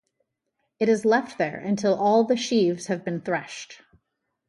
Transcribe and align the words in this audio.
It 0.79 0.89
is 0.89 1.05
left 1.05 1.37
there 1.37 1.59
until 1.59 1.93
all 1.93 2.23
the 2.23 2.35
sheaves 2.35 2.87
have 2.87 3.05
been 3.05 3.21
threshed. 3.21 3.81